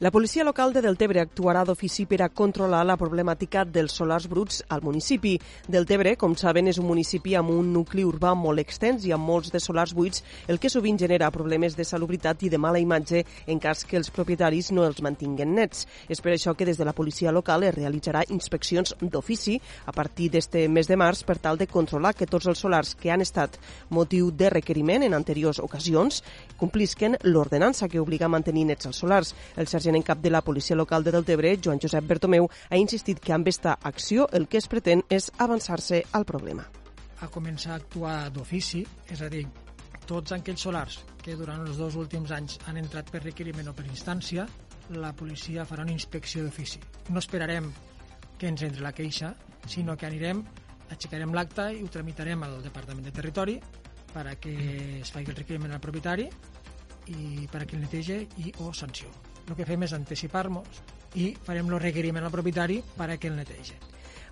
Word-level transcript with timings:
La 0.00 0.12
policia 0.12 0.44
local 0.44 0.70
de 0.72 0.78
Deltebre 0.78 1.18
actuarà 1.18 1.64
d'ofici 1.66 2.04
per 2.06 2.20
a 2.22 2.28
controlar 2.30 2.84
la 2.86 2.94
problemàtica 2.94 3.64
dels 3.66 3.96
solars 3.98 4.28
bruts 4.30 4.60
al 4.70 4.84
municipi. 4.86 5.32
Deltebre, 5.66 6.12
com 6.14 6.36
saben, 6.38 6.68
és 6.70 6.76
un 6.78 6.86
municipi 6.86 7.32
amb 7.34 7.50
un 7.50 7.72
nucli 7.74 8.04
urbà 8.06 8.30
molt 8.38 8.62
extens 8.62 9.02
i 9.08 9.10
amb 9.10 9.26
molts 9.26 9.50
de 9.50 9.58
solars 9.58 9.96
buits, 9.98 10.22
el 10.46 10.60
que 10.62 10.70
sovint 10.70 11.00
genera 11.02 11.32
problemes 11.34 11.74
de 11.74 11.82
salubritat 11.82 12.44
i 12.46 12.50
de 12.52 12.60
mala 12.62 12.78
imatge 12.78 13.24
en 13.50 13.58
cas 13.58 13.82
que 13.82 13.98
els 13.98 14.12
propietaris 14.14 14.68
no 14.70 14.84
els 14.86 15.00
mantinguen 15.02 15.56
nets. 15.56 15.88
És 16.06 16.22
per 16.22 16.36
això 16.36 16.54
que 16.54 16.68
des 16.70 16.78
de 16.78 16.86
la 16.86 16.94
policia 16.94 17.34
local 17.34 17.66
es 17.66 17.74
realitzarà 17.74 18.22
inspeccions 18.30 18.94
d'ofici 19.00 19.58
a 19.84 19.96
partir 19.98 20.30
d'este 20.30 20.68
mes 20.68 20.86
de 20.86 20.94
març 20.94 21.24
per 21.26 21.40
tal 21.42 21.58
de 21.58 21.66
controlar 21.66 22.14
que 22.14 22.30
tots 22.30 22.46
els 22.46 22.62
solars 22.62 22.94
que 22.94 23.10
han 23.10 23.26
estat 23.26 23.58
motiu 23.90 24.30
de 24.30 24.54
requeriment 24.54 25.02
en 25.02 25.18
anteriors 25.18 25.58
ocasions 25.58 26.22
complisquen 26.56 27.18
l'ordenança 27.24 27.90
que 27.90 27.98
obliga 27.98 28.30
a 28.30 28.34
mantenir 28.38 28.68
nets 28.70 28.86
els 28.86 29.02
solars. 29.02 29.34
El 29.56 29.66
sergent 29.66 29.87
sergent 29.88 29.96
en 29.96 30.02
cap 30.02 30.20
de 30.20 30.30
la 30.30 30.42
policia 30.42 30.76
local 30.76 31.02
de 31.04 31.12
Deltebre, 31.12 31.58
Joan 31.62 31.78
Josep 31.80 32.04
Bertomeu, 32.04 32.48
ha 32.70 32.76
insistit 32.76 33.20
que 33.20 33.32
amb 33.32 33.48
esta 33.48 33.78
acció 33.82 34.28
el 34.32 34.46
que 34.48 34.58
es 34.58 34.68
pretén 34.68 35.02
és 35.08 35.30
avançar-se 35.38 36.04
al 36.12 36.24
problema. 36.24 36.66
A 37.20 37.28
començar 37.28 37.72
a 37.72 37.78
actuar 37.80 38.30
d'ofici, 38.30 38.84
és 39.08 39.22
a 39.22 39.28
dir, 39.28 39.46
tots 40.06 40.32
aquells 40.32 40.60
solars 40.60 41.00
que 41.22 41.36
durant 41.36 41.64
els 41.66 41.78
dos 41.78 41.96
últims 41.96 42.30
anys 42.30 42.58
han 42.66 42.76
entrat 42.76 43.10
per 43.10 43.22
requeriment 43.24 43.68
o 43.68 43.74
per 43.74 43.86
instància, 43.86 44.46
la 44.90 45.12
policia 45.12 45.64
farà 45.64 45.84
una 45.84 45.92
inspecció 45.92 46.44
d'ofici. 46.44 46.80
No 47.10 47.18
esperarem 47.18 47.72
que 48.38 48.48
ens 48.48 48.62
entre 48.62 48.82
la 48.82 48.92
queixa, 48.92 49.34
sinó 49.66 49.96
que 49.96 50.06
anirem, 50.06 50.44
aixecarem 50.90 51.34
l'acte 51.34 51.70
i 51.74 51.82
ho 51.82 51.88
tramitarem 51.92 52.44
al 52.44 52.60
Departament 52.62 53.04
de 53.04 53.12
Territori 53.12 53.58
per 54.12 54.26
a 54.26 54.36
que 54.36 54.54
es 55.00 55.10
faci 55.12 55.28
el 55.28 55.36
requeriment 55.36 55.74
al 55.74 55.84
propietari 55.84 56.28
i 57.08 57.48
per 57.50 57.62
a 57.62 57.66
que 57.66 57.76
el 57.76 57.84
netege 57.84 58.22
i 58.40 58.54
o 58.64 58.72
sanció 58.72 59.12
el 59.48 59.56
que 59.56 59.66
fem 59.68 59.84
és 59.86 59.94
anticipar-nos 59.96 60.82
i 61.16 61.32
farem 61.44 61.70
el 61.72 61.80
requeriment 61.80 62.24
al 62.24 62.34
propietari 62.34 62.82
per 62.96 63.10
a 63.10 63.16
que 63.16 63.30
el 63.30 63.38
netegi. 63.38 63.78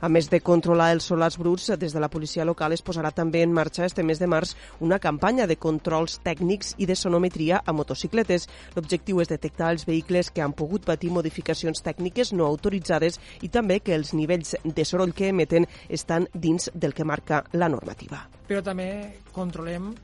A 0.00 0.10
més 0.12 0.28
de 0.28 0.42
controlar 0.44 0.90
els 0.92 1.06
solars 1.08 1.38
bruts, 1.40 1.70
des 1.80 1.94
de 1.94 2.00
la 2.00 2.10
policia 2.12 2.44
local 2.44 2.74
es 2.76 2.82
posarà 2.84 3.12
també 3.16 3.40
en 3.42 3.52
marxa 3.56 3.86
este 3.86 4.04
mes 4.04 4.18
de 4.20 4.28
març 4.28 4.52
una 4.84 4.98
campanya 5.00 5.46
de 5.46 5.56
controls 5.56 6.18
tècnics 6.24 6.74
i 6.76 6.86
de 6.86 6.96
sonometria 6.96 7.62
a 7.64 7.72
motocicletes. 7.72 8.48
L'objectiu 8.76 9.22
és 9.24 9.32
detectar 9.32 9.70
els 9.72 9.86
vehicles 9.88 10.30
que 10.30 10.44
han 10.44 10.52
pogut 10.52 10.84
patir 10.84 11.10
modificacions 11.10 11.80
tècniques 11.80 12.34
no 12.36 12.44
autoritzades 12.44 13.20
i 13.40 13.48
també 13.48 13.80
que 13.80 13.96
els 13.96 14.12
nivells 14.12 14.56
de 14.64 14.84
soroll 14.84 15.16
que 15.16 15.30
emeten 15.32 15.66
estan 15.88 16.28
dins 16.34 16.70
del 16.74 16.92
que 16.92 17.08
marca 17.08 17.44
la 17.52 17.70
normativa. 17.72 18.26
Però 18.46 18.60
també 18.62 19.22
controlem 19.32 19.94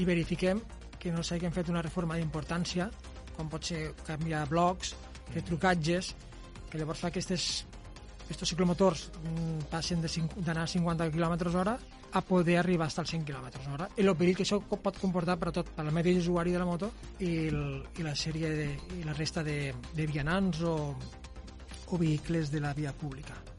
i 0.00 0.08
verifiquem 0.08 0.62
que 0.98 1.12
no 1.12 1.22
s'hagin 1.26 1.52
fet 1.52 1.68
una 1.68 1.82
reforma 1.82 2.16
d'importància 2.16 2.88
com 3.36 3.50
pot 3.52 3.64
ser 3.72 3.92
canviar 4.06 4.44
blocs, 4.50 4.94
fer 5.32 5.44
trucatges, 5.46 6.12
que 6.70 6.80
llavors 6.80 7.02
fa 7.04 7.10
que 7.12 7.20
aquests, 7.20 7.64
aquests 8.24 8.52
ciclomotors 8.54 9.08
mm, 9.22 9.66
passen 9.72 10.02
d'anar 10.02 10.64
a 10.64 10.70
50 10.70 11.10
km 11.12 11.54
hora 11.54 11.76
a 12.12 12.20
poder 12.20 12.58
arribar 12.60 12.88
fins 12.90 12.98
als 13.00 13.14
100 13.14 13.24
km 13.24 13.72
hora. 13.72 13.88
I 13.96 14.04
el 14.04 14.16
perill 14.16 14.36
que 14.36 14.44
això 14.44 14.60
pot 14.60 14.98
comportar 15.00 15.38
per 15.40 15.48
a 15.48 15.54
tot, 15.60 15.72
per 15.72 15.84
al 15.84 15.94
mateix 15.96 16.20
usuari 16.24 16.52
de 16.52 16.60
la 16.60 16.68
moto 16.68 16.92
i, 17.18 17.48
el, 17.48 17.62
i 17.98 18.04
la 18.04 18.14
sèrie 18.16 18.52
de, 18.52 18.68
i 18.98 19.06
la 19.06 19.16
resta 19.16 19.44
de, 19.44 19.72
de 19.96 20.06
vianants 20.06 20.60
o, 20.68 20.76
o 21.88 21.98
vehicles 21.98 22.52
de 22.52 22.60
la 22.60 22.74
via 22.76 22.92
pública. 22.92 23.51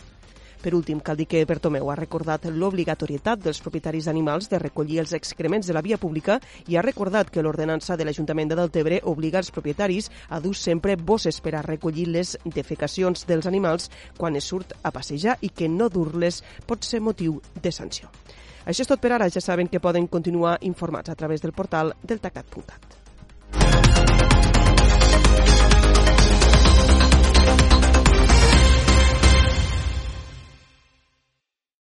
Per 0.64 0.72
últim, 0.78 1.02
cal 1.04 1.18
dir 1.20 1.26
que 1.28 1.42
Bertomeu 1.44 1.90
ha 1.92 1.96
recordat 2.00 2.46
l'obligatorietat 2.48 3.42
dels 3.44 3.60
propietaris 3.60 4.06
d'animals 4.08 4.48
de 4.48 4.62
recollir 4.62 5.02
els 5.02 5.12
excrements 5.18 5.68
de 5.68 5.76
la 5.76 5.82
via 5.84 5.98
pública 6.00 6.38
i 6.72 6.78
ha 6.78 6.86
recordat 6.86 7.28
que 7.30 7.44
l'ordenança 7.44 7.98
de 8.00 8.08
l'Ajuntament 8.08 8.54
de 8.54 8.56
Deltebre 8.62 9.02
obliga 9.12 9.42
els 9.44 9.52
propietaris 9.52 10.08
a 10.30 10.40
dur 10.40 10.56
sempre 10.56 10.96
bosses 10.96 11.42
per 11.44 11.58
a 11.58 11.66
recollir 11.68 12.08
les 12.16 12.38
defecacions 12.46 13.28
dels 13.28 13.52
animals 13.52 13.92
quan 14.16 14.40
es 14.40 14.48
surt 14.48 14.72
a 14.84 14.96
passejar 14.96 15.36
i 15.42 15.52
que 15.52 15.68
no 15.68 15.92
dur-les 15.92 16.40
pot 16.66 16.88
ser 16.88 17.04
motiu 17.04 17.42
de 17.60 17.76
sanció. 17.76 18.08
Això 18.64 18.88
és 18.88 18.96
tot 18.96 19.04
per 19.04 19.12
ara. 19.12 19.28
Ja 19.28 19.44
saben 19.44 19.68
que 19.68 19.84
poden 19.84 20.08
continuar 20.08 20.60
informats 20.62 21.12
a 21.12 21.20
través 21.20 21.44
del 21.44 21.52
portal 21.52 21.92
deltacat.cat. 22.08 23.03